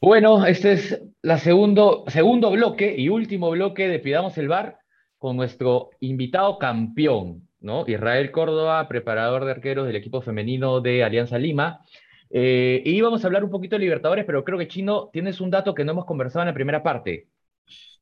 [0.00, 4.78] Bueno, este es la segundo, segundo bloque y último bloque de Pidamos el Bar
[5.18, 7.84] con nuestro invitado campeón, ¿no?
[7.88, 11.84] Israel Córdoba, preparador de arqueros del equipo femenino de Alianza Lima.
[12.30, 15.50] Eh, y íbamos a hablar un poquito de Libertadores, pero creo que Chino, tienes un
[15.50, 17.26] dato que no hemos conversado en la primera parte.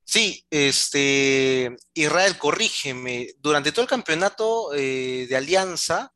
[0.04, 3.28] Sí, este, Israel, corrígeme.
[3.38, 6.12] Durante todo el campeonato eh, de Alianza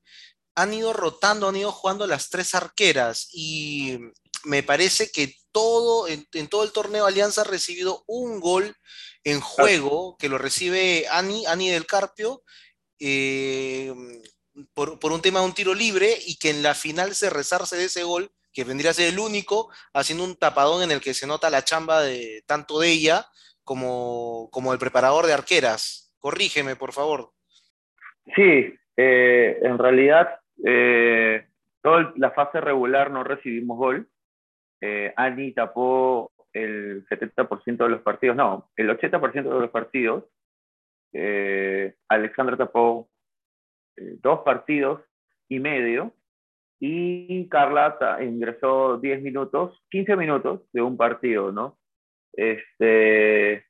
[0.54, 3.98] han ido rotando, han ido jugando las tres arqueras y
[4.44, 8.74] me parece que todo, en, en todo el torneo Alianza ha recibido un gol
[9.24, 12.42] en juego que lo recibe Ani, Ani del Carpio,
[12.98, 13.92] eh,
[14.74, 17.76] por, por un tema de un tiro libre y que en la final se resarce
[17.76, 21.14] de ese gol, que vendría a ser el único, haciendo un tapadón en el que
[21.14, 23.26] se nota la chamba de tanto de ella
[23.62, 26.14] como, como el preparador de arqueras.
[26.18, 27.32] Corrígeme, por favor.
[28.34, 31.46] Sí, eh, en realidad, eh,
[31.82, 34.08] toda la fase regular no recibimos gol.
[34.80, 40.24] Eh, Ani tapó el 70% de los partidos, no, el 80% de los partidos.
[41.12, 43.08] Eh, Alexandra tapó
[43.96, 45.00] eh, dos partidos
[45.48, 46.14] y medio
[46.78, 51.78] y Carla ingresó 10 minutos, 15 minutos de un partido, ¿no?
[52.32, 53.66] Este,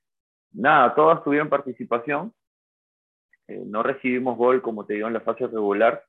[0.52, 2.32] nada, todas tuvieron participación.
[3.48, 6.04] Eh, no recibimos gol, como te digo, en la fase regular.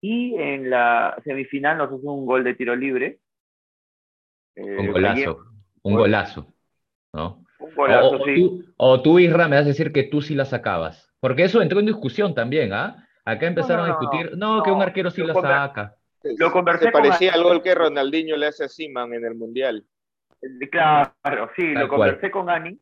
[0.00, 3.20] Y en la semifinal nos hizo un gol de tiro libre.
[4.56, 5.44] Eh, Un golazo,
[5.82, 6.00] un Gol.
[6.02, 6.54] golazo,
[7.12, 7.44] ¿no?
[7.58, 8.34] Un O, golazo, o sí.
[8.34, 11.10] tú, o tú, Isra, me vas a decir que tú sí la sacabas.
[11.20, 13.06] Porque eso entró en discusión también, ¿ah?
[13.24, 15.96] Acá empezaron no, a discutir, no, que un arquero sí la conver- saca.
[16.38, 17.48] Lo conversé Se con parecía al Ani.
[17.48, 19.84] gol que Ronaldinho le hace a Seaman en el Mundial.
[20.70, 22.10] Claro, sí, Tal lo cual.
[22.10, 22.78] conversé con Ani,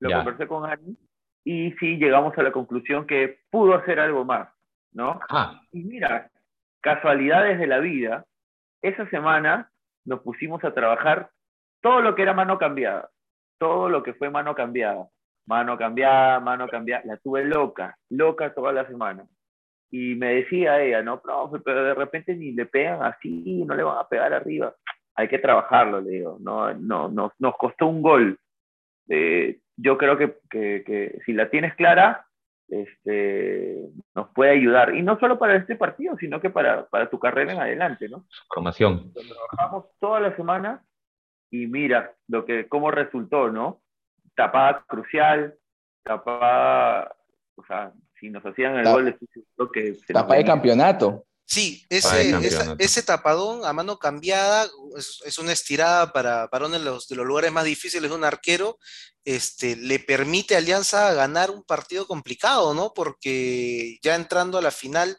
[0.00, 0.16] lo Ya.
[0.16, 0.96] conversé con Ani,
[1.44, 4.48] y sí llegamos a la conclusión que pudo hacer algo más,
[4.92, 5.18] ¿no?
[5.30, 6.30] Ah, Y mira,
[6.80, 8.26] casualidades de la vida,
[8.82, 9.69] esa semana
[10.04, 11.30] nos pusimos a trabajar
[11.80, 13.10] todo lo que era mano cambiada,
[13.58, 15.08] todo lo que fue mano cambiada,
[15.46, 19.26] mano cambiada, mano cambiada, la tuve loca, loca toda la semana.
[19.90, 23.82] Y me decía ella, no, profe, pero de repente ni le pegan así, no le
[23.82, 24.74] van a pegar arriba.
[25.16, 28.38] Hay que trabajarlo, le digo, no, no, nos, nos costó un gol.
[29.08, 32.26] Eh, yo creo que, que, que si la tienes clara,
[32.70, 34.94] este, nos puede ayudar.
[34.94, 38.24] Y no solo para este partido, sino que para, para tu carrera en adelante, ¿no?
[38.48, 39.12] formación.
[39.12, 40.82] Trabajamos toda la semana
[41.50, 43.80] y mira lo que, cómo resultó, ¿no?
[44.34, 45.54] Tapada crucial,
[46.04, 47.14] tapada,
[47.56, 51.24] o sea, si nos hacían el Ta- gol, seguro que se nos Tapa de campeonato.
[51.52, 52.06] Sí, ese,
[52.46, 57.08] esa- ese tapadón a mano cambiada es, es una estirada para, para uno de los,
[57.08, 58.78] de los lugares más difíciles de un arquero.
[59.24, 62.94] Este, le permite a Alianza ganar un partido complicado, ¿no?
[62.94, 65.18] Porque ya entrando a la final,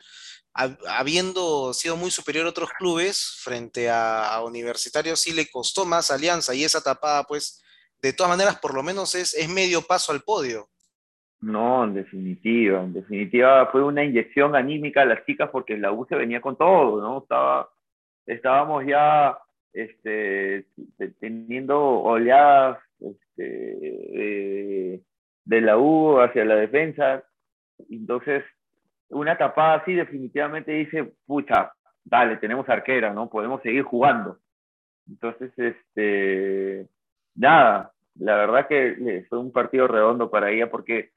[0.54, 5.84] hab- habiendo sido muy superior a otros clubes, frente a, a Universitario sí le costó
[5.86, 7.62] más a Alianza y esa tapada, pues,
[8.02, 10.71] de todas maneras, por lo menos es, es medio paso al podio.
[11.42, 16.06] No, en definitiva, en definitiva fue una inyección anímica a las chicas porque la U
[16.06, 17.18] se venía con todo, ¿no?
[17.20, 17.68] Estaba,
[18.28, 19.40] estábamos ya
[19.74, 20.68] este,
[21.00, 25.02] te- teniendo oleadas este,
[25.46, 27.24] de, la U hacia la defensa,
[27.90, 28.44] entonces
[29.10, 31.72] una tapada así definitivamente dice, pucha,
[32.04, 33.30] dale, tenemos arquera, ¿no?
[33.30, 34.38] Podemos seguir jugando.
[35.10, 36.88] Entonces, este,
[37.36, 41.10] nada, la verdad que fue un partido redondo para ella porque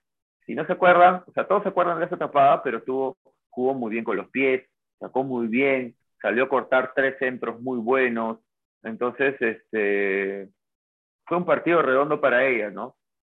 [0.46, 3.16] si no se acuerdan, o sea, todos se acuerdan de esa tapada, pero tuvo,
[3.50, 4.64] jugó muy bien con los pies,
[4.98, 8.38] sacó muy bien, salió a cortar tres centros muy buenos.
[8.82, 10.48] Entonces, este,
[11.26, 12.96] fue un partido redondo para ella, ¿no?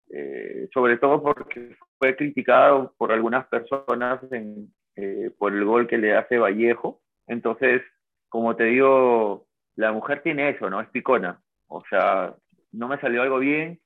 [0.09, 4.21] Eh, sobre todo porque fue criticado por algunas personas
[4.95, 7.01] eh, por el gol que le hace Vallejo.
[7.27, 7.81] Entonces,
[8.29, 10.81] como te digo, la mujer tiene eso, ¿no?
[10.81, 11.41] Es picona.
[11.67, 12.33] O sea,
[12.71, 13.79] no me salió algo bien,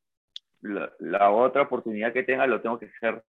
[0.61, 3.23] la, la otra oportunidad que tenga lo tengo que hacer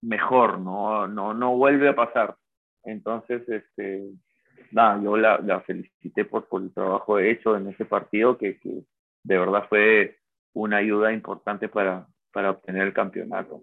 [0.00, 2.36] mejor, no, no, no vuelve a pasar.
[2.84, 4.10] Entonces, este,
[4.70, 8.84] nada, yo la, la felicité por, por el trabajo hecho en ese partido, que, que
[9.24, 10.18] de verdad fue
[10.54, 13.62] una ayuda importante para, para obtener el campeonato.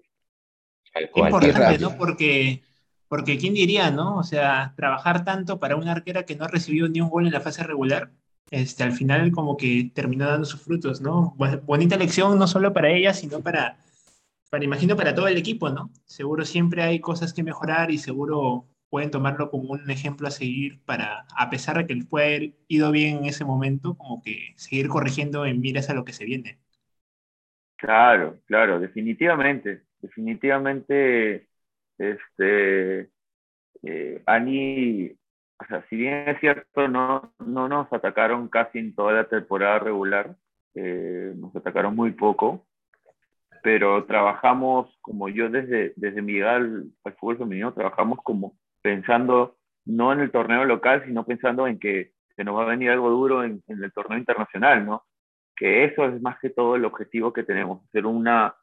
[1.15, 1.79] Importante.
[1.79, 1.97] ¿no?
[1.97, 2.61] Porque,
[3.07, 4.17] porque quién diría, ¿no?
[4.17, 7.33] O sea, trabajar tanto para una arquera que no ha recibido ni un gol en
[7.33, 8.11] la fase regular,
[8.51, 11.35] este, al final como que terminó dando sus frutos, ¿no?
[11.63, 13.77] Bonita lección no solo para ella, sino para,
[14.49, 15.91] para, imagino, para todo el equipo, ¿no?
[16.05, 20.79] Seguro siempre hay cosas que mejorar y seguro pueden tomarlo como un ejemplo a seguir
[20.85, 24.53] para, a pesar de que les puede haber ido bien en ese momento, como que
[24.55, 26.59] seguir corrigiendo en miras a lo que se viene.
[27.75, 31.49] Claro, claro, definitivamente, definitivamente,
[31.97, 33.09] este,
[33.83, 35.11] eh, Ani,
[35.57, 39.79] o sea, si bien es cierto, no, no nos atacaron casi en toda la temporada
[39.79, 40.35] regular,
[40.73, 42.67] eh, nos atacaron muy poco,
[43.63, 50.11] pero trabajamos, como yo desde, desde mi llegada al, fútbol femenino, trabajamos como pensando no
[50.11, 53.43] en el torneo local, sino pensando en que se nos va a venir algo duro
[53.43, 55.03] en, en el torneo internacional, ¿no?
[55.55, 58.55] Que eso es más que todo el objetivo que tenemos, hacer una,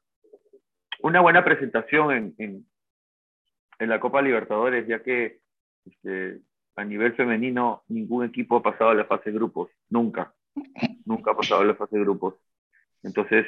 [1.00, 2.66] una buena presentación en,
[3.78, 5.40] en, la Copa Libertadores, ya que
[5.84, 6.38] este,
[6.76, 10.34] a nivel femenino ningún equipo ha pasado a la fase de grupos, nunca,
[11.04, 12.34] nunca ha pasado a la fase de grupos.
[13.02, 13.46] Entonces,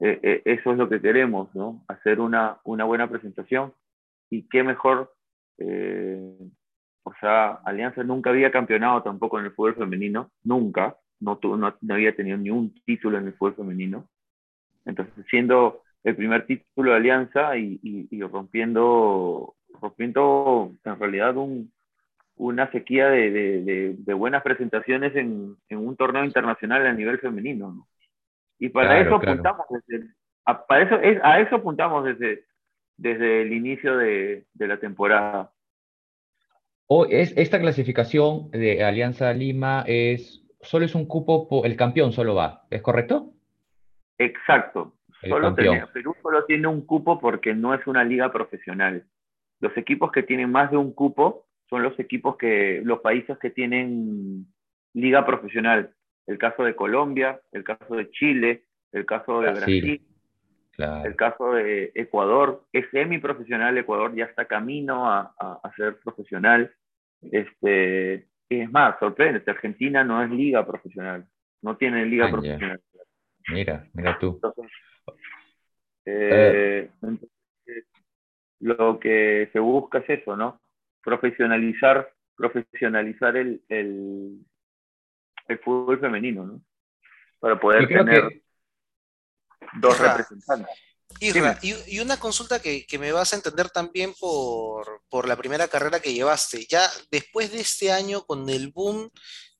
[0.00, 1.84] eh, eh, eso es lo que queremos, ¿no?
[1.88, 3.74] Hacer una, una buena presentación
[4.30, 5.12] y qué mejor,
[5.58, 6.38] eh,
[7.02, 11.94] o sea, Alianza nunca había campeonado tampoco en el fútbol femenino, nunca, no, no, no
[11.94, 14.08] había tenido ni un título en el fútbol femenino.
[14.84, 21.70] Entonces, siendo el primer título de Alianza y, y, y rompiendo, rompiendo en realidad un,
[22.40, 27.72] una sequía de, de, de, buenas presentaciones en, en, un torneo internacional a nivel femenino.
[27.72, 27.88] ¿no?
[28.58, 29.32] Y para claro, eso claro.
[29.32, 30.06] apuntamos desde,
[30.46, 32.44] a, para eso, es, a eso apuntamos desde,
[32.96, 35.52] desde el inicio de, de la temporada.
[36.86, 42.34] O es, esta clasificación de Alianza Lima es solo es un cupo, el campeón solo
[42.34, 43.32] va, ¿es correcto?
[44.18, 44.94] Exacto.
[45.28, 49.04] Solo Perú solo tiene un cupo porque no es una liga profesional.
[49.60, 53.50] Los equipos que tienen más de un cupo son los equipos que, los países que
[53.50, 54.46] tienen
[54.92, 55.94] liga profesional.
[56.26, 60.06] El caso de Colombia, el caso de Chile, el caso de Brasil, Brasil
[60.72, 61.08] claro.
[61.08, 62.64] el caso de Ecuador.
[62.72, 66.72] Es semiprofesional, Ecuador ya está camino a, a, a ser profesional.
[67.22, 71.26] Este, es más, sorprende, Argentina no es liga profesional,
[71.62, 72.32] no tiene liga ya.
[72.32, 72.80] profesional.
[73.48, 74.40] Mira, mira tú.
[74.42, 74.72] Entonces,
[76.04, 77.30] eh, entonces,
[78.60, 80.60] lo que se busca es eso, ¿no?
[81.02, 84.38] Profesionalizar, profesionalizar el, el,
[85.48, 86.62] el fútbol femenino, ¿no?
[87.38, 88.44] Para poder tener que
[89.80, 90.76] dos Isra, representantes.
[91.20, 95.36] Isra, y, y una consulta que, que me vas a entender también por, por la
[95.36, 96.66] primera carrera que llevaste.
[96.66, 99.10] Ya después de este año, con el boom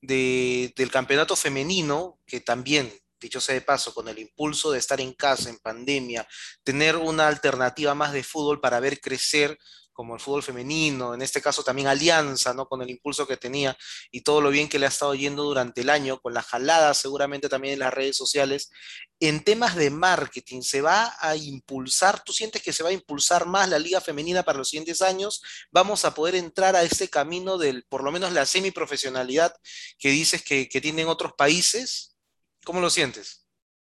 [0.01, 5.01] de- del campeonato femenino, que también, dicho sea de paso, con el impulso de estar
[5.01, 6.27] en casa, en pandemia,
[6.63, 9.57] tener una alternativa más de fútbol para ver crecer
[9.93, 12.67] como el fútbol femenino, en este caso también Alianza, ¿no?
[12.67, 13.77] Con el impulso que tenía
[14.11, 16.93] y todo lo bien que le ha estado yendo durante el año, con la jalada
[16.93, 18.71] seguramente también en las redes sociales.
[19.19, 22.23] En temas de marketing, ¿se va a impulsar?
[22.23, 25.41] ¿Tú sientes que se va a impulsar más la liga femenina para los siguientes años?
[25.71, 29.53] ¿Vamos a poder entrar a este camino del, por lo menos la semiprofesionalidad
[29.99, 32.17] que dices que, que tienen otros países?
[32.63, 33.47] ¿Cómo lo sientes?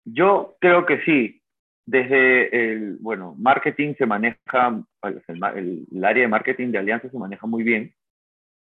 [0.05, 1.40] Yo creo que sí.
[1.91, 4.81] Desde el, bueno, marketing se maneja,
[5.27, 7.93] el, área de marketing de Alianza se maneja muy bien.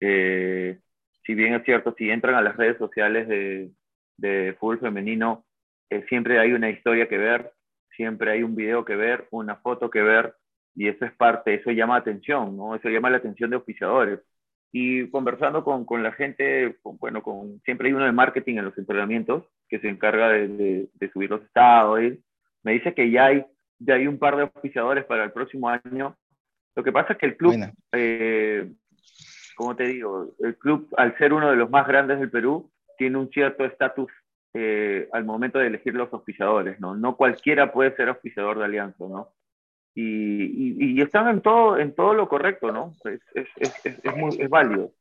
[0.01, 0.81] Eh,
[1.25, 3.71] si bien es cierto, si entran a las redes sociales de,
[4.17, 5.45] de fútbol femenino,
[5.91, 7.53] eh, siempre hay una historia que ver,
[7.97, 10.35] siempre hay un video que ver, una foto que ver,
[10.75, 12.75] y eso es parte, eso llama atención, ¿no?
[12.75, 14.19] Eso llama la atención de oficiadores.
[14.73, 18.77] Y conversando con, con la gente, bueno, con, siempre hay uno de marketing en los
[18.77, 22.01] entrenamientos que se encarga de, de, de subir los estados.
[22.01, 22.19] ¿eh?
[22.63, 23.45] Me dice que ya hay,
[23.79, 26.17] ya hay un par de oficiadores para el próximo año.
[26.77, 27.55] Lo que pasa es que el club,
[27.93, 28.71] eh,
[29.57, 33.19] como te digo, el club, al ser uno de los más grandes del Perú, tiene
[33.19, 34.11] un cierto estatus
[34.53, 36.97] eh, al momento de elegir los oficiadores, ¿no?
[36.97, 39.33] No cualquiera puede ser oficiador de Alianza, ¿no?
[39.95, 42.95] Y, y, y, están en todo, en todo lo correcto, ¿no?
[43.05, 43.49] Es, es,
[43.85, 44.93] es, es, muy, es válido.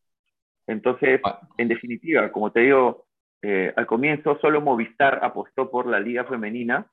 [0.65, 1.21] Entonces,
[1.57, 3.05] en definitiva, como te digo,
[3.41, 6.85] eh, al comienzo solo Movistar apostó por la liga femenina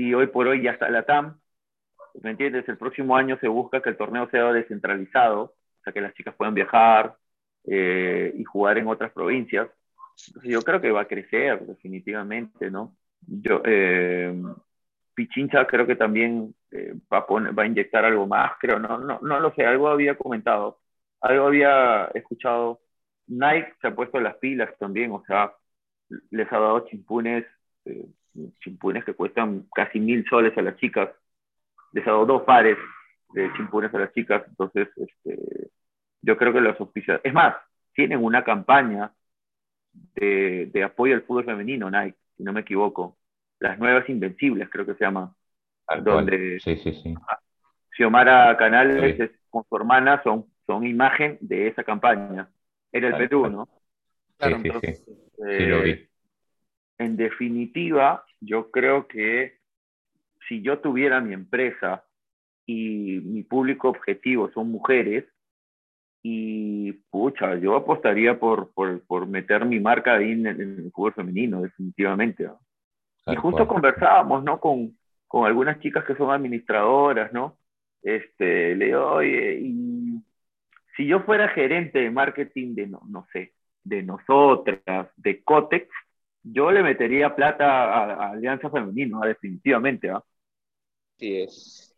[0.00, 1.38] y hoy por hoy ya está la TAM.
[2.22, 2.66] ¿Me entiendes?
[2.68, 6.34] El próximo año se busca que el torneo sea descentralizado, o sea, que las chicas
[6.34, 7.16] puedan viajar
[7.64, 9.68] eh, y jugar en otras provincias.
[10.26, 12.96] Entonces, yo creo que va a crecer definitivamente, ¿no?
[13.20, 14.34] Yo, eh,
[15.14, 18.96] Pichincha creo que también eh, va, a poner, va, a inyectar algo más, creo, no,
[18.98, 20.80] no, no lo sé, algo había comentado,
[21.20, 22.80] algo había escuchado.
[23.26, 25.52] Nike se ha puesto las pilas también, o sea,
[26.30, 27.44] les ha dado chimpunes,
[27.84, 28.06] eh,
[28.60, 31.10] chimpunes que cuestan casi mil soles a las chicas,
[31.92, 32.76] les ha dado dos pares
[33.32, 35.70] de chimpunes a las chicas, entonces este,
[36.22, 37.56] yo creo que los oficiales, es más,
[37.94, 39.12] tienen una campaña
[39.92, 43.18] de, de apoyo al fútbol femenino, Nike, si no me equivoco,
[43.60, 45.34] las nuevas invencibles, creo que se llama.
[46.02, 47.14] Donde sí, sí, sí.
[47.96, 49.36] Xiomara Canales sí.
[49.50, 52.48] con su hermana son, son imagen de esa campaña.
[52.92, 53.48] Era el Perú.
[53.48, 53.68] ¿no?
[54.38, 55.12] Claro, sí, entonces, sí.
[55.46, 56.09] Eh, sí, lo vi.
[57.00, 59.56] En definitiva, yo creo que
[60.46, 62.04] si yo tuviera mi empresa
[62.66, 65.24] y mi público objetivo son mujeres,
[66.22, 70.92] y pucha, yo apostaría por, por, por meter mi marca ahí en el, en el
[70.92, 72.44] fútbol femenino, definitivamente.
[72.44, 72.60] ¿no?
[73.26, 74.60] y justo conversábamos, ¿no?
[74.60, 77.56] Con, con algunas chicas que son administradoras, ¿no?
[78.02, 80.22] Este, le digo, oye, y
[80.98, 83.54] si yo fuera gerente de marketing de, no, no sé,
[83.84, 85.88] de nosotras, de Cotex,
[86.42, 90.22] yo le metería plata a, Alianza Femenino, definitivamente, ¿ah?
[91.18, 91.94] Sí es.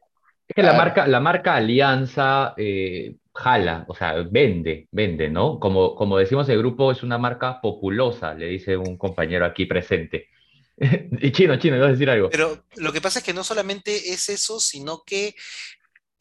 [0.49, 5.59] Es que la marca, la marca Alianza eh, jala, o sea, vende, vende, ¿no?
[5.59, 10.29] Como, como decimos, el grupo es una marca populosa, le dice un compañero aquí presente.
[10.77, 12.29] y chino, chino, vas a decir algo.
[12.31, 15.35] Pero lo que pasa es que no solamente es eso, sino que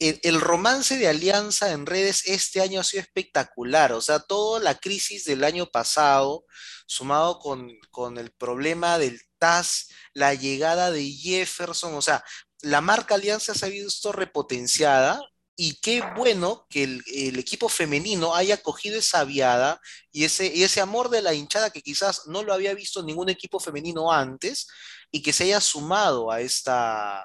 [0.02, 3.92] el, romance de Alianza en redes este año ha sido espectacular.
[3.92, 6.44] O sea, toda la crisis del año pasado,
[6.86, 12.24] sumado con, con el problema del TAS, la llegada de Jefferson, o sea,
[12.60, 15.20] la marca Alianza se ha visto repotenciada
[15.56, 19.80] y qué bueno que el, equipo femenino haya cogido esa viada
[20.10, 23.60] y ese, ese amor de la hinchada que quizás no lo había visto ningún equipo
[23.60, 24.68] femenino antes
[25.10, 27.22] y que se haya sumado a esta,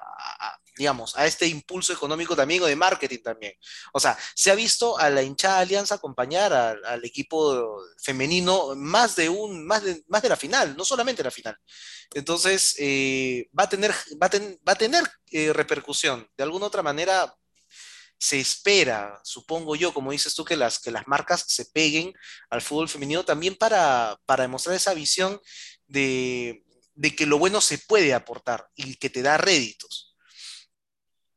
[0.78, 3.54] digamos, a este impulso económico también o de marketing también.
[3.92, 9.28] O sea, se ha visto a la hinchada Alianza acompañar al equipo femenino más de
[9.28, 11.56] un, más de, más de la final, no solamente la final.
[12.14, 13.92] Entonces, eh, va a tener,
[14.22, 14.30] va
[14.66, 16.28] va a tener eh, repercusión.
[16.36, 17.34] De alguna otra manera,
[18.18, 22.12] se espera, supongo yo, como dices tú, que las, que las marcas se peguen
[22.50, 25.40] al fútbol femenino también para, para demostrar esa visión
[25.86, 30.07] de, de que lo bueno se puede aportar y que te da réditos.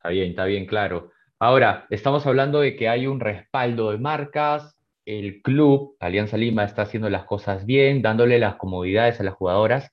[0.02, 1.12] Está bien, está bien, claro.
[1.38, 6.82] Ahora, estamos hablando de que hay un respaldo de marcas, el club, Alianza Lima, está
[6.82, 9.92] haciendo las cosas bien, dándole las comodidades a las jugadoras,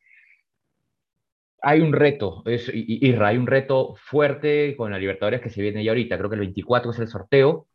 [1.61, 5.83] hay un reto, es, Irra, hay un reto fuerte con la Libertadores que se viene
[5.83, 7.67] ya ahorita, creo que el 24 es el sorteo.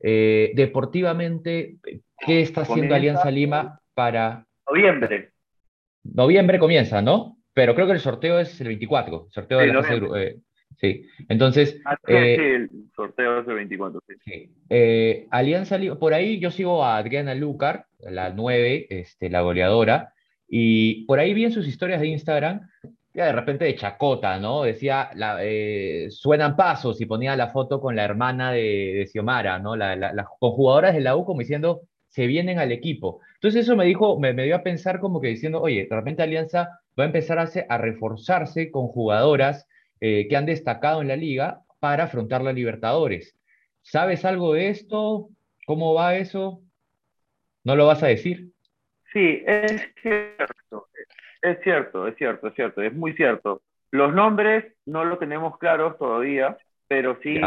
[0.00, 1.76] Eh, deportivamente,
[2.24, 4.46] ¿qué está haciendo Alianza Lima para...
[4.66, 5.32] Noviembre.
[6.02, 7.36] Noviembre comienza, ¿no?
[7.52, 10.36] Pero creo que el sorteo es el 24, sorteo de eh,
[10.76, 11.80] Sí, entonces...
[11.84, 14.50] Ah, eh, el sorteo es el 24, sí.
[15.30, 20.12] Alianza Lima, por ahí yo sigo a Adriana Lucar, la 9, este, la goleadora,
[20.48, 22.60] y por ahí vi en sus historias de Instagram
[23.14, 24.64] ya de repente de chacota, ¿no?
[24.64, 29.76] Decía, la, eh, suenan pasos y ponía la foto con la hermana de, Xiomara, ¿no?
[29.76, 33.20] La, las jugadoras de la U como diciendo, se vienen al equipo.
[33.34, 36.80] Entonces eso me dijo, me, dio a pensar como que diciendo, oye, de repente Alianza
[36.98, 39.68] va a empezar a, a reforzarse con jugadoras
[40.00, 43.36] eh, que han destacado en la liga para afrontar la Libertadores.
[43.82, 45.28] ¿Sabes algo de esto?
[45.66, 46.62] ¿Cómo va eso?
[47.64, 48.50] ¿No lo vas a decir?
[49.12, 50.88] Sí, es cierto.
[51.42, 53.60] Es cierto, es cierto, es cierto, es muy cierto.
[53.90, 56.56] Los nombres no los tenemos claros todavía,
[56.88, 57.38] pero sí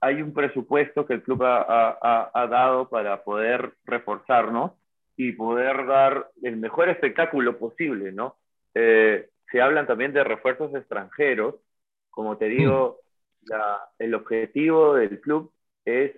[0.00, 4.72] hay un presupuesto que el club ha, dado para poder reforzarnos
[5.16, 8.36] y poder dar el mejor espectáculo posible, ¿no?
[8.74, 11.54] Eh, se hablan también de refuerzos extranjeros.
[12.12, 13.00] Como te digo,
[13.42, 13.52] mm.
[13.98, 15.52] el objetivo del club
[15.84, 16.12] es,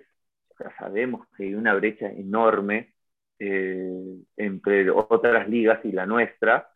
[0.59, 2.93] ya sabemos que hay una brecha enorme
[3.39, 6.69] eh, entre otras ligas y la nuestra,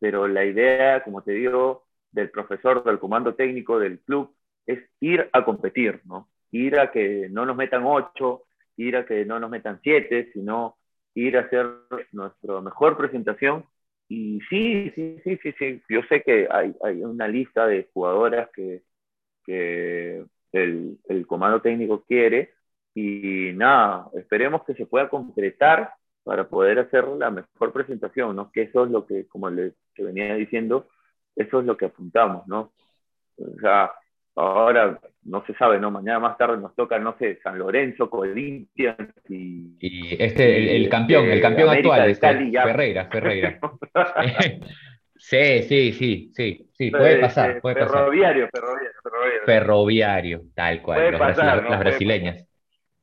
[0.00, 4.34] pero la idea, como te digo, del profesor, del comando técnico del club,
[4.66, 6.28] es ir a competir, ¿no?
[6.50, 8.44] Ir a que no nos metan ocho,
[8.76, 10.76] ir a que no nos metan siete, sino
[11.14, 11.68] ir a hacer
[12.12, 13.64] nuestra mejor presentación.
[14.10, 15.82] Y sí, sí, sí, sí, sí.
[15.88, 18.82] Yo sé que hay, hay una lista de jugadoras que,
[19.44, 22.54] que el, el comando técnico quiere.
[22.94, 25.92] Y nada, esperemos que se pueda concretar
[26.24, 28.52] para poder hacer la mejor presentación, ¿no?
[28.52, 30.88] Que eso es lo que, como les venía diciendo,
[31.36, 32.72] eso es lo que apuntamos, ¿no?
[33.38, 33.92] O sea,
[34.36, 35.90] ahora no se sabe, ¿no?
[35.90, 39.76] Mañana más tarde nos toca, no sé, San Lorenzo, Corinthians y...
[39.78, 43.60] Y este, el, campeón, el campeón actual, este, Ferreira, Ferreira.
[45.16, 47.98] sí, sí, sí, sí, sí, puede pasar, puede pasar.
[47.98, 49.40] Ferroviario, ferroviario, ferroviario.
[49.44, 52.46] Ferroviario, tal cual, las brasileñas.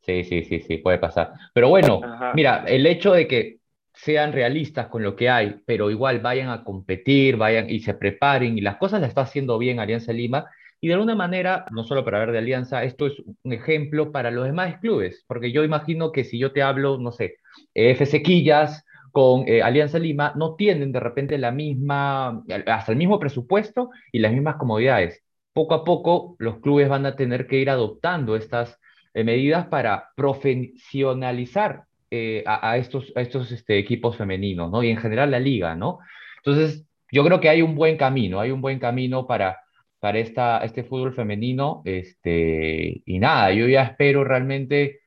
[0.02, 1.34] Sí, sí, sí, sí, puede pasar.
[1.54, 2.02] Pero bueno,
[2.34, 3.58] mira, el hecho de que
[3.94, 8.58] sean realistas con lo que hay, pero igual vayan a competir, vayan y se preparen,
[8.58, 10.46] y las cosas las está haciendo bien Alianza Lima,
[10.80, 14.32] y de alguna manera, no solo para ver de Alianza, esto es un ejemplo para
[14.32, 17.38] los demás clubes, porque yo imagino que si yo te hablo, no sé,
[17.74, 23.20] FC Quillas con eh, Alianza Lima, no tienen de repente la misma, hasta el mismo
[23.20, 25.24] presupuesto y las mismas comodidades.
[25.54, 28.80] Poco a poco los clubes van a tener que ir adoptando estas
[29.16, 34.84] eh, medidas para profesionalizar eh, a, estos, estos este, equipos femeninos, ¿no?
[34.84, 36.00] Y en general la liga, ¿no?
[36.38, 39.58] Entonces, yo creo que hay un buen camino, hay un buen camino para,
[40.00, 45.00] para esta, este fútbol femenino, este, y nada, yo ya espero realmente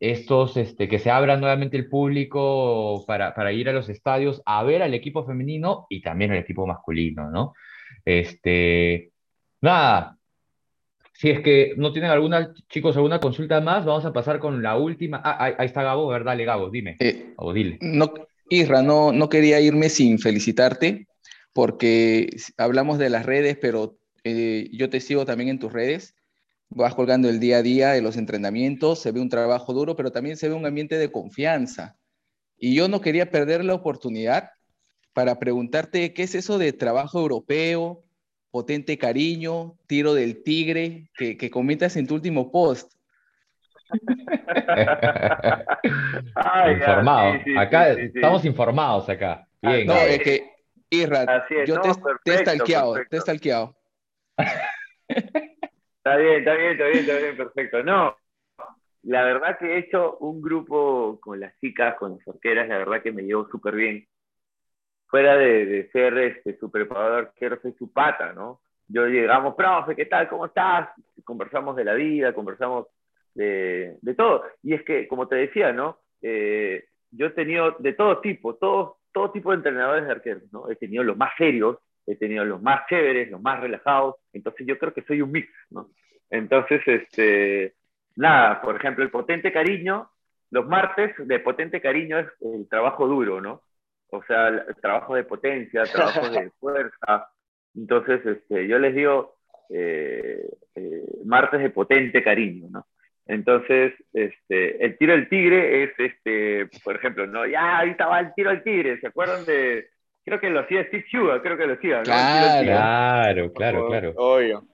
[0.00, 4.62] estos, este, que se abra nuevamente el público para, para ir a los estadios a
[4.62, 7.54] ver al equipo femenino y también al equipo masculino, ¿no?
[8.04, 9.10] Este,
[9.60, 10.16] nada,
[11.12, 14.76] si es que no tienen alguna, chicos, alguna consulta más, vamos a pasar con la
[14.76, 15.20] última.
[15.24, 16.96] Ah, ahí, ahí está Gabo, a ver, dale, Gabo, dime.
[17.00, 17.78] Eh, O dile.
[17.80, 18.12] no,
[18.48, 21.08] Isra, no, no quería irme sin felicitarte
[21.52, 23.96] porque hablamos de las redes, pero
[24.36, 26.14] eh, yo te sigo también en tus redes.
[26.70, 30.12] Vas colgando el día a día de los entrenamientos, se ve un trabajo duro, pero
[30.12, 31.96] también se ve un ambiente de confianza.
[32.58, 34.50] Y yo no quería perder la oportunidad
[35.14, 38.04] para preguntarte qué es eso de trabajo europeo,
[38.50, 42.92] potente cariño, tiro del tigre, que, que comentas en tu último post.
[46.34, 47.36] Ay, ya, Informados.
[47.38, 48.12] sí, sí, acá sí, sí, sí.
[48.16, 49.48] estamos informados acá.
[49.62, 49.86] Bien.
[49.86, 50.50] No, es que,
[50.90, 53.22] Isra, yo no, te, te he perfecto, stalkeado, te he perfecto.
[53.22, 53.77] stalkeado.
[55.08, 57.82] Está bien, está bien, está bien, está bien, perfecto.
[57.82, 58.16] No,
[59.02, 63.02] la verdad que he hecho un grupo con las chicas, con las arqueras, la verdad
[63.02, 64.06] que me llevo súper bien.
[65.06, 68.60] Fuera de, ser este, su preparador arquero, soy su pata, ¿no?
[68.88, 70.28] Yo llegamos, profe, ¿qué tal?
[70.28, 70.90] ¿Cómo estás?
[71.24, 72.86] Conversamos de la vida, conversamos
[73.34, 74.44] de, de todo.
[74.62, 75.98] Y es que, como te decía, ¿no?
[76.22, 80.70] Eh, yo he tenido de todo tipo, todo, todo tipo de entrenadores de arqueros, ¿no?
[80.70, 81.78] He tenido los más serios,
[82.08, 85.48] he tenido los más chéveres, los más relajados, entonces yo creo que soy un mix,
[85.70, 85.90] ¿no?
[86.30, 87.74] Entonces, este,
[88.16, 90.10] nada, por ejemplo, el potente cariño,
[90.50, 93.62] los martes de potente cariño es el trabajo duro, ¿no?
[94.10, 97.30] O sea, el trabajo de potencia, trabajo de fuerza.
[97.74, 99.36] Entonces, este, yo les digo
[99.70, 102.86] eh, eh, martes de potente cariño, ¿no?
[103.26, 107.46] Entonces, este, el tiro del tigre es, este, por ejemplo, ¿no?
[107.46, 109.90] Ya, ahorita va el tiro del tigre, ¿se acuerdan de...?
[110.28, 112.66] Creo que lo hacía Steve Sugar, creo que lo hacía, Claro.
[112.66, 114.12] Claro, claro, claro.
[114.16, 114.64] Obvio.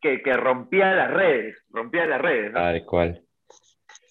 [0.00, 2.58] que, que rompía las redes, rompía las redes, ¿no?
[2.60, 3.22] Tal cual.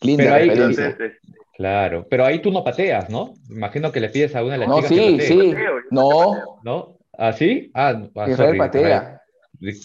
[0.01, 0.85] Linda Pero ahí- referencia.
[0.85, 1.19] Entonces,
[1.57, 2.05] Claro.
[2.09, 3.33] Pero ahí tú no pateas, ¿no?
[3.49, 5.51] Imagino que le pides a una de las No, chicas que sí, patee, sí.
[5.53, 6.97] pateo, No, ¿no?
[7.17, 7.71] ¿Ah, sí?
[7.73, 9.21] Ah, ah, Israel patea.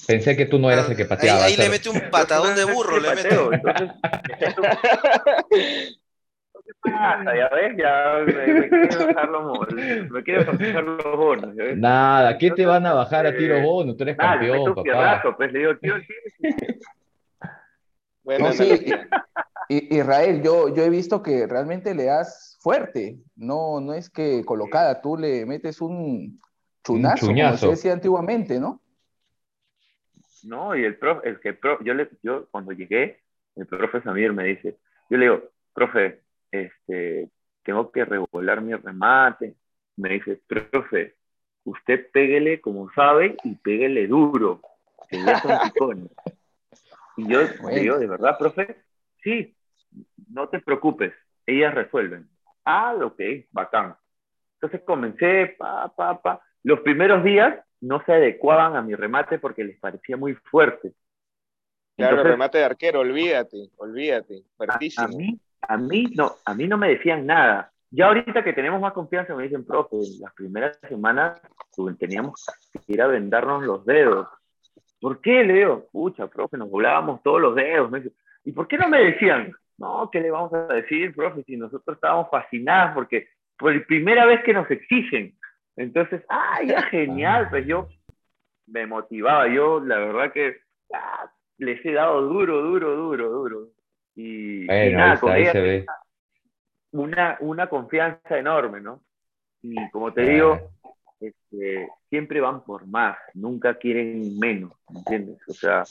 [0.09, 1.45] Pensé que tú no eras el que Ahí, pateaba.
[1.45, 3.29] ahí le mete un patadón de burro, le mete.
[3.29, 3.91] entonces,
[5.51, 5.95] ¿qué
[6.75, 7.37] pasa?
[7.37, 9.75] Ya ves, ya me, me quieren bajar los bonos,
[10.11, 11.79] me quieren bajar los bonos, ¿ya ves?
[11.79, 13.97] Nada, ¿qué te van a bajar a tiro bono?
[13.97, 15.37] Tú eres Ah, le meto campeón, papá.
[15.37, 16.07] pues le digo, tío, sí,
[18.23, 18.85] Buena No, sí,
[19.69, 25.01] Israel, yo, yo he visto que realmente le das fuerte, no, no es que colocada,
[25.01, 26.39] tú le metes un
[26.85, 27.67] chunazo, como chuñazo.
[27.67, 28.81] se decía antiguamente, ¿no?
[30.45, 33.21] No, y el profe, el que pro- yo, le, yo cuando llegué,
[33.57, 34.79] el profe Samir me dice,
[35.11, 35.43] yo le digo,
[35.75, 37.31] profe, este,
[37.63, 39.55] tengo que regular mi remate.
[39.97, 41.17] Me dice, profe,
[41.65, 44.61] usted péguele como sabe y péguele duro,
[45.09, 46.11] que ya son picones.
[47.17, 47.79] Y yo Bueno.
[47.81, 48.77] digo, ¿de verdad, profe?
[49.23, 49.55] Sí,
[50.29, 51.13] no te preocupes,
[51.47, 52.29] ellas resuelven.
[52.65, 53.97] Ah, ok, bacán.
[54.55, 56.41] Entonces comencé, pa, pa, pa.
[56.63, 60.93] Los primeros días no se adecuaban a mi remate porque les parecía muy fuerte.
[61.97, 65.07] Claro, Entonces, remate de arquero, olvídate, olvídate, a, fuertísimo.
[65.07, 67.73] a mí, a mí no, a mí no me decían nada.
[67.91, 71.41] Ya ahorita que tenemos más confianza me dicen, profe, las primeras semanas
[71.99, 74.29] teníamos que ir a vendarnos los dedos.
[75.01, 75.43] ¿Por qué?
[75.43, 77.91] Le digo, pucha, profe, nos volábamos todos los dedos.
[78.45, 79.53] ¿y por qué no me decían?
[79.79, 81.43] No, ¿qué le vamos a decir, profe?
[81.45, 85.35] Si nosotros estábamos fascinados porque por primera vez que nos exigen.
[85.77, 87.89] Entonces, ah, ya genial, pues yo
[88.67, 89.49] me motivaba.
[89.49, 90.59] Yo, la verdad que
[90.95, 93.69] ah, les he dado duro, duro, duro, duro.
[94.15, 95.87] Y, y Bueno, ahí, nada, está, con ahí ellas se ve.
[96.93, 99.03] una, una confianza enorme, ¿no?
[99.63, 100.71] Y como te digo,
[101.21, 105.39] este, siempre van por más, nunca quieren menos, ¿me entiendes?
[105.49, 105.85] O sea,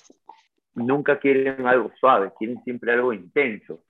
[0.75, 3.83] nunca quieren algo suave, quieren siempre algo intenso.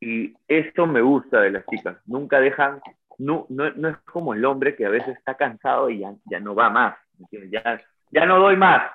[0.00, 2.80] Y eso me gusta de las chicas, nunca dejan,
[3.18, 6.40] no, no, no es como el hombre que a veces está cansado y ya, ya
[6.40, 7.50] no va más, ¿me entiendes?
[7.52, 8.92] Ya, ya no doy más.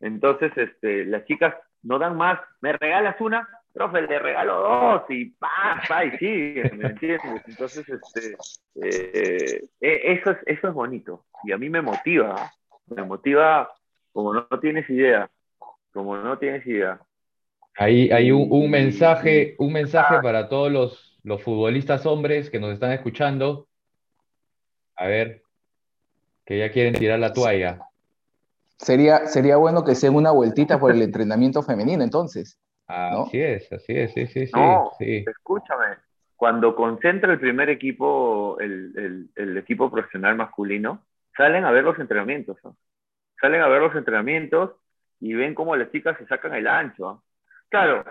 [0.00, 5.26] Entonces, este, las chicas no dan más, me regalas una, profe, le regalo dos y
[5.26, 7.42] pa, pa, y sigue, ¿me entiendes?
[7.46, 8.36] Entonces, este,
[8.76, 12.50] eh, eh, eso, es, eso es bonito y a mí me motiva,
[12.86, 13.70] me motiva
[14.12, 15.30] como no, no tienes idea,
[15.92, 16.98] como no tienes idea.
[17.76, 20.22] Ahí hay un, un mensaje, un mensaje Ah.
[20.22, 23.68] para todos los, los futbolistas hombres que nos están escuchando.
[24.96, 25.42] A ver,
[26.46, 27.80] que ya quieren tirar la toalla.
[28.78, 32.58] Sería, sería bueno que sea una vueltita por el entrenamiento femenino, entonces.
[33.08, 33.28] ¿No?
[33.28, 35.26] Así es, así es, sí, sí, sí, No, sí.
[35.26, 35.96] escúchame,
[36.36, 41.04] cuando concentra el primer equipo, el, el- el equipo profesional masculino,
[41.36, 42.76] salen a ver los entrenamientos, ¿no?
[43.40, 44.72] Salen a ver los entrenamientos
[45.20, 47.04] y ven cómo las chicas se sacan el ancho.
[47.04, 47.24] ¿no?
[47.70, 48.04] Claro,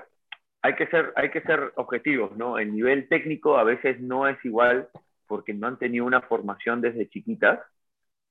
[0.61, 2.59] hay que, ser, hay que ser objetivos, ¿no?
[2.59, 4.89] El nivel técnico a veces no es igual
[5.27, 7.59] porque no han tenido una formación desde chiquitas,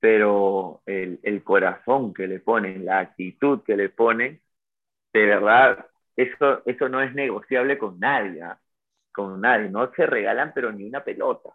[0.00, 4.40] pero el, el corazón que le ponen, la actitud que le ponen,
[5.12, 8.58] de verdad, eso, eso no es negociable con nadie, ¿ah?
[9.12, 11.50] con nadie, no se regalan pero ni una pelota.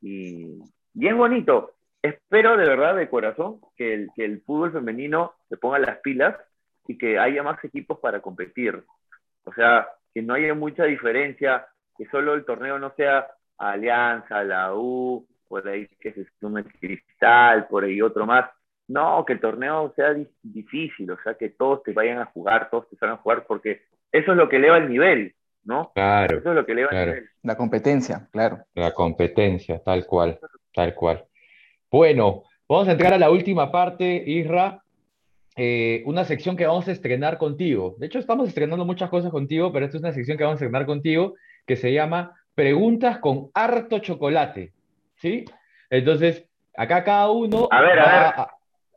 [0.00, 0.60] Y,
[1.00, 5.78] es bonito, espero de verdad de corazón que el, que el fútbol femenino se ponga
[5.78, 6.36] las pilas
[6.86, 8.84] y que haya más equipos para competir.
[9.44, 14.74] O sea, que no haya mucha diferencia, que solo el torneo no sea Alianza, la
[14.74, 18.50] U, por ahí que se sume Cristal, por ahí otro más.
[18.88, 22.68] No, que el torneo sea di- difícil, o sea, que todos te vayan a jugar,
[22.70, 25.92] todos te salgan a jugar, porque eso es lo que eleva el nivel, ¿no?
[25.94, 27.10] Claro, Eso es lo que eleva claro.
[27.12, 27.30] el nivel.
[27.42, 28.58] La competencia, claro.
[28.74, 30.38] la competencia, tal cual,
[30.74, 31.24] tal cual.
[31.90, 34.82] Bueno, vamos a entrar a la última parte, Isra.
[35.54, 37.94] Eh, una sección que vamos a estrenar contigo.
[37.98, 40.64] De hecho, estamos estrenando muchas cosas contigo, pero esta es una sección que vamos a
[40.64, 41.34] estrenar contigo
[41.66, 44.72] que se llama Preguntas con harto chocolate.
[45.16, 45.44] ¿Sí?
[45.90, 48.40] Entonces, acá cada uno A ver, a ver.
[48.40, 48.48] a-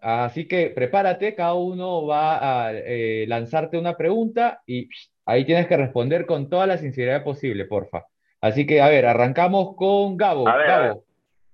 [0.05, 4.87] así que prepárate, cada uno va a eh, lanzarte una pregunta y
[5.25, 8.05] ahí tienes que responder con toda la sinceridad posible, porfa.
[8.39, 10.47] Así que, a ver, arrancamos con Gabo.
[10.47, 11.03] A ver, Gabo,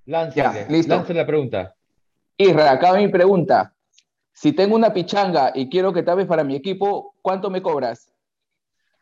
[0.05, 0.67] lánzale,
[1.13, 1.75] la pregunta.
[2.35, 3.73] Isra, acá mi pregunta.
[4.33, 8.11] Si tengo una pichanga y quiero que tapes para mi equipo, ¿cuánto me cobras?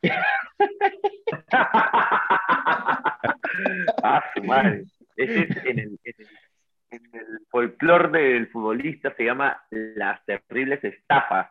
[4.04, 4.84] ah, madre.
[5.16, 6.28] Ese es en el, en el,
[6.92, 11.50] en el folclore del futbolista se llama las terribles estafas.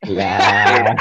[0.00, 0.94] Claro.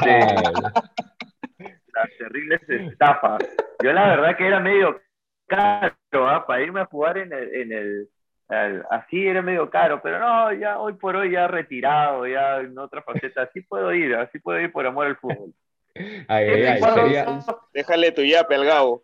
[1.58, 3.44] Las terribles estafas.
[3.84, 5.00] Yo la verdad que era medio
[5.48, 6.46] caro, ¿ah?
[6.46, 10.80] Para irme a jugar en el, en el así era medio caro, pero no, ya
[10.80, 14.72] hoy por hoy ya retirado, ya en otra faceta, así puedo ir, así puedo ir
[14.72, 15.54] por amor al fútbol.
[15.96, 17.26] Ay, ay, Siempre y ay, cuando- sería-
[17.74, 19.04] Déjale tu yape al Gabo.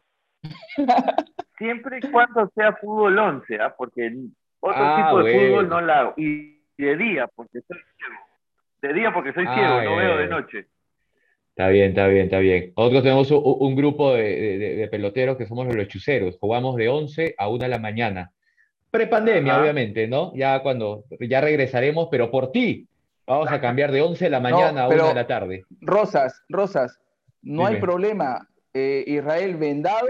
[1.57, 3.73] siempre y cuando sea fútbol 11, ¿ah?
[3.77, 4.11] porque
[4.61, 5.47] otro Ah, tipo de bueno.
[5.49, 6.13] fútbol no la hago.
[6.17, 8.15] Y de día, porque soy ciego.
[8.81, 10.67] De día, porque soy Ah, ciego, no veo de noche.
[11.49, 12.73] Está bien, está bien, está bien.
[12.77, 16.37] Nosotros tenemos un, un grupo de, de- peloteros que somos los lechuceros.
[16.39, 18.31] Jugamos de 11 a 1 de la mañana.
[18.89, 19.61] Prepandemia, Ajá.
[19.61, 20.31] obviamente, ¿no?
[20.33, 22.87] Ya cuando, ya regresaremos, pero por ti.
[23.27, 25.65] Vamos a cambiar de 11 de la mañana a 1 pero- de la tarde.
[25.81, 26.99] Rosas, Rosas,
[27.41, 28.47] no hay problema.
[28.73, 30.07] Eh, Israel vendado,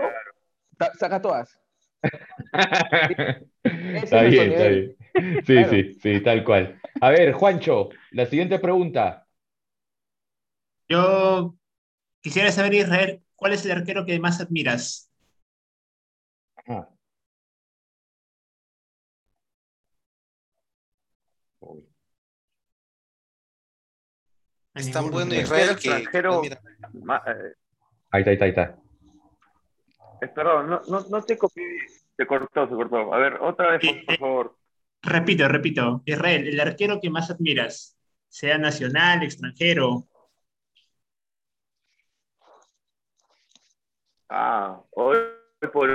[0.97, 1.59] saca todas.
[3.63, 4.95] Está es bien, está bien.
[5.45, 5.69] Sí, Claro.
[5.69, 6.79] sí, sí, tal cual.
[7.01, 9.27] A ver, Juancho, la siguiente pregunta.
[10.87, 11.55] Yo
[12.21, 15.11] quisiera saber, Israel, ¿cuál es el arquero que más admiras?
[16.55, 16.89] Ajá.
[21.59, 21.83] Uy.
[24.73, 25.33] A Es tan bueno.
[25.35, 25.89] Israel que.
[25.89, 26.43] extranjero.
[26.45, 26.57] eh,
[28.11, 28.77] Ahí está, ahí está, ahí está.
[30.21, 31.65] eh, perdón, no, no, no te copié.
[32.21, 33.11] Se cortó, se cortó.
[33.15, 34.55] A ver, otra vez, por, por favor.
[35.01, 36.03] Repito, repito.
[36.05, 40.03] Israel, el arquero que más admiras, sea nacional, extranjero.
[44.29, 45.17] Ah, hoy
[45.73, 45.89] por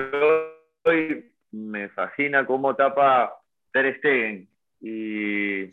[0.83, 4.49] hoy me fascina cómo tapa Ter Stegen.
[4.81, 5.71] Y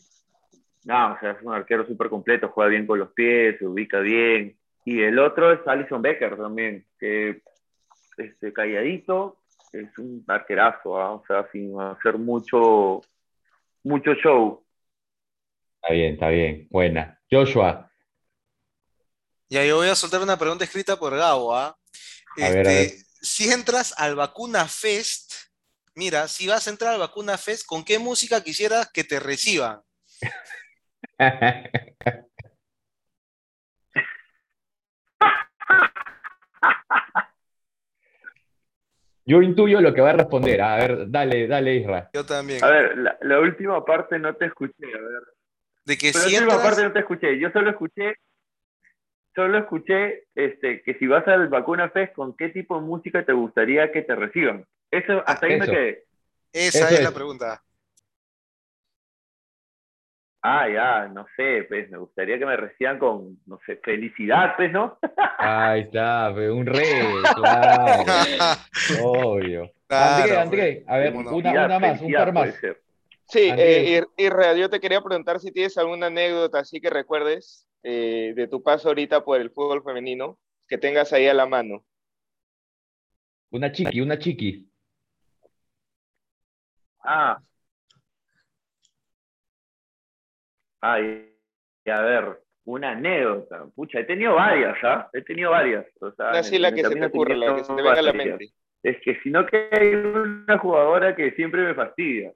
[0.86, 4.02] no, o sea, es un arquero súper completo, juega bien con los pies, se ubica
[4.02, 4.56] bien.
[4.86, 7.42] Y el otro es Alison Becker también, que
[8.18, 9.43] este, calladito,
[9.74, 11.14] es un arquerazo, ¿ah?
[11.14, 13.02] o sea, sin hacer mucho,
[13.84, 14.64] mucho show.
[15.82, 16.68] Está bien, está bien.
[16.70, 17.20] Buena.
[17.30, 17.90] Joshua,
[19.50, 21.76] Ya, yo voy a soltar una pregunta escrita por Gabo, ¿ah?
[22.38, 22.86] A ver, a ver.
[22.86, 25.34] Este, si entras al Vacuna Fest,
[25.96, 29.82] mira, si vas a entrar al Vacuna Fest, ¿con qué música quisieras que te reciban?
[39.26, 40.62] Yo intuyo lo que va a responder.
[40.62, 42.10] A ver, dale, dale, Isra.
[42.14, 42.64] Yo también.
[42.64, 45.24] A ver, la, la última parte no te escuché, a ver.
[45.86, 47.40] De que Pero si la última parte no te escuché.
[47.40, 48.16] Yo solo escuché,
[49.36, 53.34] solo escuché este, que si vas al Vacuna Fest, ¿con qué tipo de música te
[53.34, 54.66] gustaría que te reciban?
[54.92, 56.04] Eso, hasta ahí me quedé.
[56.52, 57.64] esa Eso es la pregunta.
[60.46, 64.74] Ah, ya, no sé, pues me gustaría que me reciban con, no sé, felicidad, pues,
[64.74, 64.98] ¿no?
[65.38, 67.02] Ahí está, pe, un rey,
[67.34, 68.04] claro,
[69.02, 69.72] obvio.
[69.88, 72.56] André, Claro, André, a ver, una, una más, un par más.
[73.30, 78.34] Sí, eh, Israel, yo te quería preguntar si tienes alguna anécdota así que recuerdes eh,
[78.36, 81.86] de tu paso ahorita por el fútbol femenino, que tengas ahí a la mano.
[83.50, 84.70] Una chiqui, una chiqui.
[87.00, 87.42] Ah.
[90.86, 91.34] Ay,
[91.86, 93.66] a ver, una anécdota.
[93.74, 95.10] Pucha, he tenido varias, ¿ah?
[95.14, 95.86] He tenido varias.
[96.02, 98.14] O sea, así la que se he ocurra, la que se te venga a la
[98.14, 98.50] mente.
[98.84, 102.34] Es que si no que hay una jugadora que siempre me fastidia.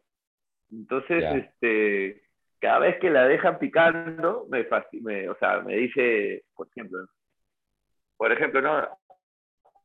[0.71, 1.35] Entonces, Ya.
[1.37, 2.21] este,
[2.61, 7.05] cada vez que la dejan picando, me, fasti- me- o sea, me dice, por ejemplo,
[8.15, 8.87] por ejemplo, no,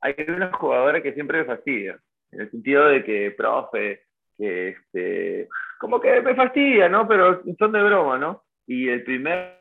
[0.00, 1.98] hay una jugadora que siempre me fastidia,
[2.30, 4.04] en el sentido de que, profe,
[4.38, 5.48] que este,
[5.78, 7.06] como que me fastidia, ¿no?
[7.08, 8.44] Pero son de broma, ¿no?
[8.72, 9.58] Y el primer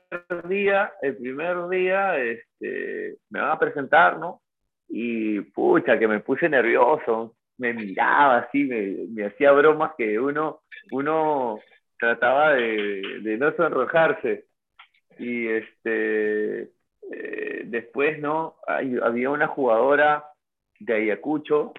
[0.47, 4.41] día, el primer día, este, me van a presentar, ¿no?
[4.87, 10.61] Y pucha, que me puse nervioso, me miraba así, me, me hacía bromas que uno,
[10.93, 11.59] uno
[11.99, 14.45] trataba de, de no sonrojarse.
[15.19, 16.71] Y este,
[17.11, 18.55] eh, después, ¿no?
[18.65, 20.23] Había una jugadora
[20.79, 21.73] de Ayacucho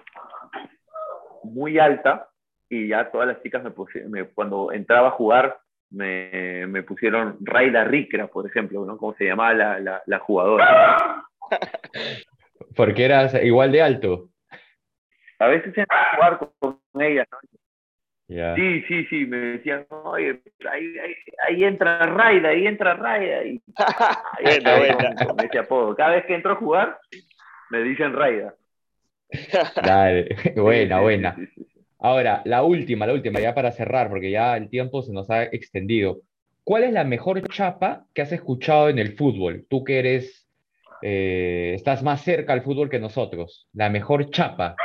[1.43, 2.29] muy alta
[2.69, 5.62] y ya todas las chicas me pusieron, cuando entraba a jugar,
[5.93, 8.97] me, me pusieron Raida Ricra, por ejemplo, ¿no?
[8.97, 11.23] Como se llamaba la, la, la jugadora.
[12.75, 14.29] Porque eras igual de alto.
[15.39, 17.37] A veces a jugar con, con ella, ¿no?
[18.55, 21.13] Sí, sí, sí, me decían, oye, ahí, ahí,
[21.47, 23.43] ahí entra Raida, ahí entra Raida.
[23.43, 25.15] Y, ahí Buena, está, buena.
[25.23, 25.95] con- con ese apodo.
[25.95, 26.99] Cada vez que entro a jugar,
[27.69, 28.55] me dicen Raida.
[29.83, 30.35] Dale.
[30.55, 31.35] Buena, sí, buena.
[31.35, 31.72] sí, sí, sí.
[32.03, 35.43] Ahora, la última, la última, ya para cerrar, porque ya el tiempo se nos ha
[35.43, 36.17] extendido.
[36.65, 39.65] ¿Cuál es la mejor chapa que has escuchado en el fútbol?
[39.69, 40.45] Tú que eres,
[41.01, 43.69] eh, estás más cerca al fútbol que nosotros.
[43.71, 44.75] La mejor chapa.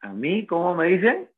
[0.00, 1.28] ¿A mí cómo me dicen?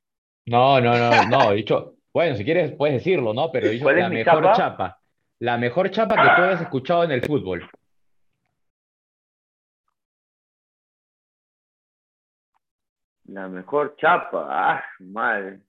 [0.47, 3.53] No, no, no, no, dicho, bueno, si quieres puedes decirlo, ¿no?
[3.53, 4.57] Pero dicho ¿Cuál es la mi mejor chapa?
[4.57, 4.99] chapa.
[5.39, 7.69] La mejor chapa que tú hayas escuchado en el fútbol.
[13.27, 15.61] La mejor chapa, ah, madre.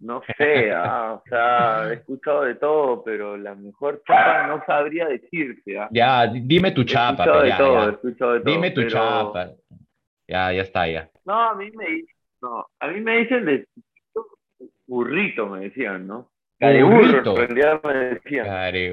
[0.00, 5.06] No sé, ah, o sea, he escuchado de todo, pero la mejor chapa no sabría
[5.06, 5.78] decirte.
[5.78, 5.88] ah.
[5.92, 7.84] Ya, di- dime tu He chapa, escuchado pe, de ya, todo, ya.
[7.84, 8.52] he escuchado de todo.
[8.52, 9.50] Dime tu pero- chapa.
[10.28, 11.08] Ya, ya está, ya.
[11.24, 13.66] No, a mí me dicen, no, a mí me dicen de
[14.86, 16.30] burrito, me decían, ¿no?
[16.58, 17.30] De burro, Burrito.
[17.42, 18.46] en realidad me decían.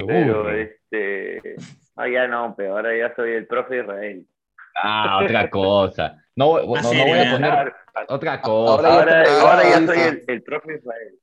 [0.07, 1.55] Pero este,
[1.95, 4.25] ah, ya no, pero ahora ya soy el profe Israel.
[4.81, 6.23] Ah, otra cosa.
[6.39, 7.73] No, no, voy a poner
[8.07, 8.87] otra cosa.
[8.87, 10.07] Ahora ya ahora, Isra.
[10.07, 11.13] el, el profe Israel.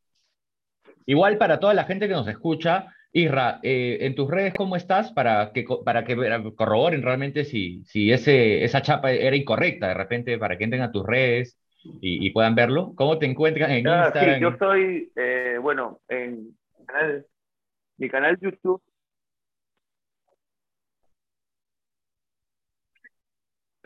[1.07, 5.13] Igual para toda la gente que nos escucha, Isra, eh, en tus redes, ¿cómo estás?
[5.13, 6.17] Para que, para que
[6.55, 10.93] corroboren realmente si, si ese, esa chapa era incorrecta, de repente, para que entren a
[10.93, 11.59] tus redes
[12.03, 12.93] y, y puedan verlo.
[12.95, 14.35] ¿Cómo te encuentran en Ah, Instagram?
[14.35, 17.27] sí, yo soy, eh, bueno, en mi canal,
[17.97, 18.83] mi canal YouTube,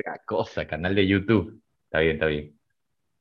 [0.01, 1.63] Otra cosa, canal de YouTube.
[1.85, 2.59] Está bien, está bien.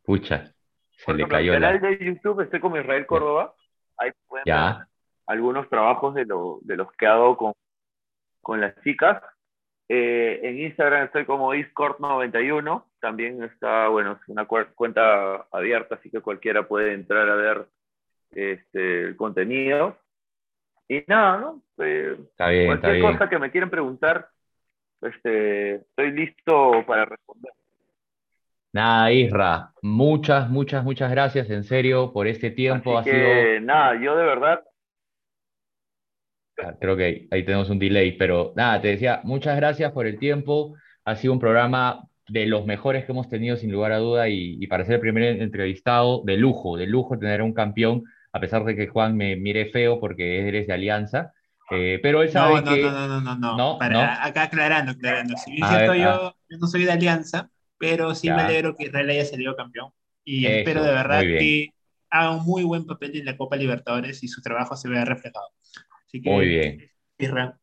[0.04, 0.46] Pucha,
[0.92, 1.68] se por le ejemplo, en cayó mi la...
[1.80, 3.54] canal de YouTube estoy con Israel Córdoba.
[3.98, 4.88] Ahí pueden ver Ya,
[5.28, 7.54] algunos trabajos de, lo, de los que hago con,
[8.42, 9.22] con las chicas.
[9.92, 12.86] Eh, en Instagram estoy como Discord91.
[13.00, 17.68] También está, bueno, es una cuer- cuenta abierta, así que cualquiera puede entrar a ver
[18.32, 19.98] este, el contenido.
[20.88, 21.62] Y nada, ¿no?
[21.78, 23.14] Eh, está bien, está cualquier bien.
[23.14, 24.30] cosa que me quieran preguntar,
[25.02, 27.52] este, estoy listo para responder.
[28.72, 32.98] Nada, Isra, muchas, muchas, muchas gracias, en serio, por este tiempo.
[32.98, 33.60] Ha sido...
[33.62, 34.64] nada, yo de verdad,
[36.62, 40.06] Ah, Creo que ahí, ahí tenemos un delay, pero nada, te decía, muchas gracias por
[40.06, 40.76] el tiempo.
[41.06, 44.58] Ha sido un programa de los mejores que hemos tenido, sin lugar a duda, y,
[44.60, 48.40] y para ser el primer entrevistado, de lujo, de lujo tener a un campeón, a
[48.40, 51.34] pesar de que Juan me mire feo porque eres de Alianza.
[51.72, 52.82] Eh, pero él sabe No, no, que.
[52.82, 53.58] no, no, no, no, no.
[53.58, 53.78] ¿No?
[53.78, 54.02] Para, ¿No?
[54.28, 55.36] Acá aclarando, aclarando.
[55.38, 58.46] Si bien cierto, ver, yo, yo no soy de Alianza, pero sí me Ya.
[58.48, 59.92] alegro que Israel haya salido campeón.
[60.24, 61.74] Y Eso, espero de verdad que
[62.10, 65.48] haga un muy buen papel en la Copa Libertadores y su trabajo se vea reflejado.
[66.06, 66.92] Así que, Muy bien.
[67.18, 67.54] Israel.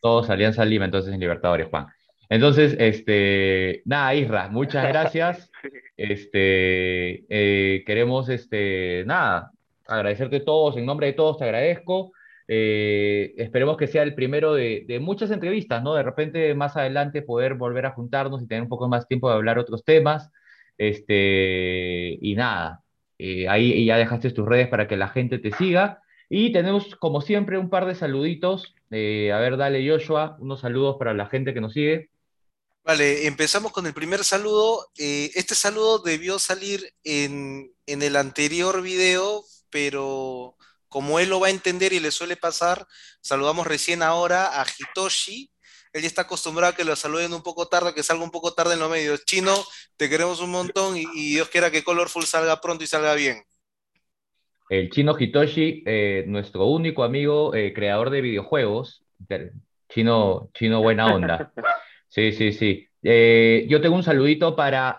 [0.00, 1.86] Todos Alianza Lima, entonces en Libertadores, Juan.
[2.28, 5.50] Entonces, este, nada, Isra, muchas gracias.
[5.96, 9.52] Este, eh, queremos, este, nada,
[9.86, 12.12] agradecerte a todos, en nombre de todos te agradezco.
[12.48, 15.94] Eh, esperemos que sea el primero de, muchas entrevistas, ¿no?
[15.94, 19.36] De repente más adelante poder volver a juntarnos y tener un poco más tiempo de
[19.36, 20.30] hablar otros temas.
[20.78, 22.82] Este, y nada,
[23.18, 26.02] eh, ahí ya dejaste tus redes para que la gente te siga.
[26.28, 28.74] Y tenemos, como siempre, un par de saluditos.
[28.90, 32.10] Eh, a ver, dale, Joshua, unos saludos para la gente que nos sigue.
[32.84, 34.88] Vale, empezamos con el primer saludo.
[34.98, 40.56] Eh, este saludo debió salir en, en el anterior video, pero
[40.94, 42.86] como él lo va a entender y le suele pasar,
[43.20, 45.50] saludamos recién ahora a Hitoshi.
[45.92, 48.54] Él ya está acostumbrado a que lo saluden un poco tarde, que salga un poco
[48.54, 49.24] tarde en los medios.
[49.24, 49.56] Chino,
[49.96, 53.42] te queremos un montón y, Dios quiera que Colorful salga pronto y salga bien.
[54.70, 59.02] El chino Hitoshi, eh, nuestro único amigo eh, creador de videojuegos.
[59.88, 61.52] Chino, chino buena onda.
[62.08, 62.86] Sí, sí, sí.
[63.02, 64.96] Eh, yo tengo un saludito para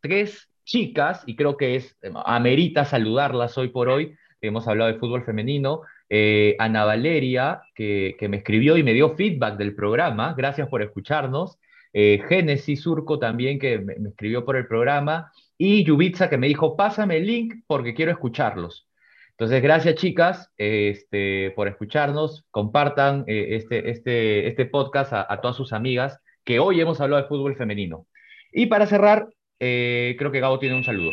[0.00, 5.24] tres chicas, y creo que es, amerita saludarlas hoy por hoy, hemos hablado de fútbol
[5.24, 10.82] femenino, eh, Ana Valeria, que, me escribió y me dio feedback del programa, gracias por
[10.82, 11.58] escucharnos,
[11.92, 16.76] eh, Génesis Surco también, que me, escribió por el programa, y Yubitsa, que me dijo,
[16.76, 18.88] pásame el link porque quiero escucharlos.
[19.30, 25.56] Entonces, gracias chicas este, por escucharnos, compartan eh, este, este, este podcast a, a todas
[25.56, 28.06] sus amigas, que hoy hemos hablado de fútbol femenino.
[28.52, 29.28] Y para cerrar,
[29.60, 31.12] eh, creo que Gabo tiene un saludo.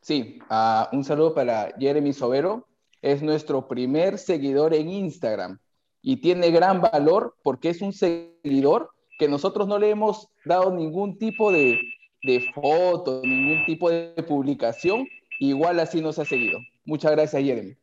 [0.00, 2.66] Sí, uh, un saludo para Jeremy Sobero.
[3.02, 5.58] Es nuestro primer seguidor en Instagram
[6.02, 11.18] y tiene gran valor porque es un seguidor que nosotros no le hemos dado ningún
[11.18, 11.78] tipo de,
[12.22, 15.06] de foto, ningún tipo de publicación.
[15.40, 16.58] Igual así nos ha seguido.
[16.84, 17.74] Muchas gracias, Jeremy.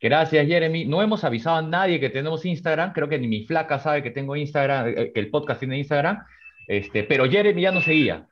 [0.00, 0.84] Gracias, Jeremy.
[0.84, 2.92] No hemos avisado a nadie que tenemos Instagram.
[2.92, 6.22] Creo que ni mi flaca sabe que tengo Instagram, eh, que el podcast tiene Instagram.
[6.66, 8.26] Este, pero Jeremy ya nos seguía.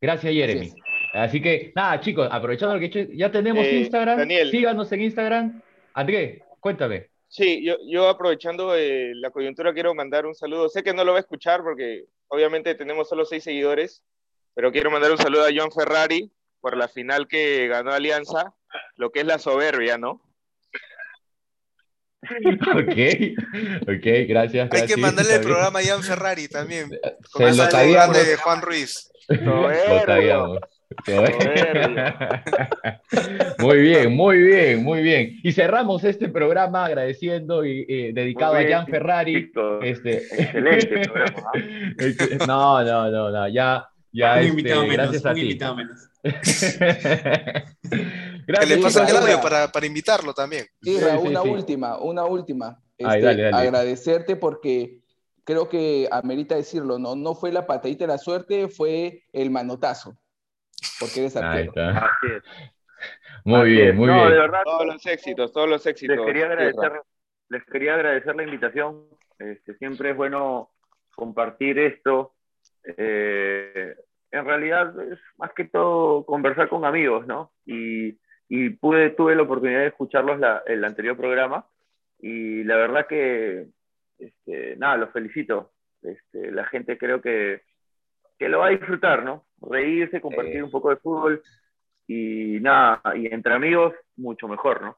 [0.00, 0.66] Gracias, Jeremy.
[0.66, 0.80] Así,
[1.16, 5.62] Así que, nada, chicos, aprovechando que ya tenemos eh, Instagram, Daniel, síganos en Instagram.
[5.94, 7.10] André, cuéntame.
[7.28, 10.68] Sí, yo, yo aprovechando eh, la coyuntura quiero mandar un saludo.
[10.68, 14.02] Sé que no lo va a escuchar porque obviamente tenemos solo seis seguidores,
[14.54, 18.54] pero quiero mandar un saludo a John Ferrari por la final que ganó Alianza,
[18.96, 20.22] lo que es la soberbia, ¿no?
[22.26, 24.72] ok, ok, gracias.
[24.72, 26.90] Hay que mandarle el programa a Jan Ferrari también.
[27.36, 28.16] Se lo sabíamos.
[28.16, 29.10] de Juan Ruiz.
[29.28, 30.58] Lo sabíamos.
[33.58, 35.40] Muy bien, muy bien, muy bien.
[35.42, 39.50] Y cerramos este programa agradeciendo y eh, dedicado bien, a Jan Ferrari.
[39.82, 40.18] Este...
[40.18, 41.50] Excelente programa.
[42.46, 45.40] No, no, no, no, ya, ya un este, invitado menos, gracias a un ti.
[45.40, 46.08] invitado menos.
[46.22, 46.30] que
[48.66, 50.66] le pasa el audio para, para invitarlo también.
[50.82, 51.48] Sí, una sí.
[51.48, 52.78] última, una última.
[52.98, 53.56] Ay, Este, dale, dale.
[53.56, 55.00] Agradecerte porque
[55.44, 57.14] creo que amerita decirlo, ¿no?
[57.16, 60.16] No fue la patadita de la suerte, fue el manotazo.
[61.00, 61.68] Porque eres Ahí arquero.
[61.70, 61.98] está.
[62.06, 62.42] Así es.
[63.44, 63.94] Muy Así bien, es.
[63.94, 64.30] muy no, bien.
[64.30, 66.16] de verdad, Todos los éxitos, todos los éxitos.
[66.16, 66.92] les quería agradecer,
[67.48, 69.04] les quería agradecer la invitación.
[69.38, 70.70] Este, siempre es bueno
[71.14, 72.34] compartir esto.
[72.96, 73.94] Eh,
[74.30, 77.52] en realidad es más que todo conversar con amigos, ¿no?
[77.64, 81.66] Y, y pude, tuve la oportunidad de escucharlos la, el anterior programa
[82.18, 83.66] y la verdad que,
[84.18, 85.72] este, nada, los felicito.
[86.02, 87.62] Este, la gente creo que,
[88.38, 89.45] que lo va a disfrutar, ¿no?
[89.60, 90.62] Reírse, compartir Eh.
[90.62, 91.42] un poco de fútbol
[92.06, 94.96] y nada, y entre amigos, mucho mejor, ¿no?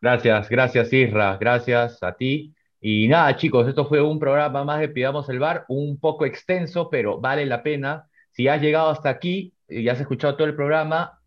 [0.00, 2.54] Gracias, gracias Isra, gracias a ti.
[2.80, 6.90] Y nada, chicos, esto fue un programa más de Pidamos el Bar, un poco extenso,
[6.90, 8.08] pero vale la pena.
[8.32, 11.20] Si has llegado hasta aquí y has escuchado todo el programa,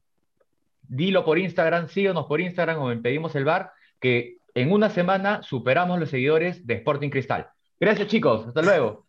[0.81, 5.41] dilo por Instagram, síguenos por Instagram o en Pedimos el Bar, que en una semana
[5.41, 7.47] superamos los seguidores de Sporting Cristal.
[7.79, 8.47] Gracias, chicos.
[8.47, 9.04] Hasta luego.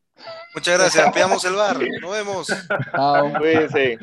[0.54, 1.12] Muchas gracias.
[1.12, 1.78] Pidamos el bar.
[2.00, 2.46] Nos vemos.
[2.92, 3.32] Chao.
[3.38, 3.98] Cuídense.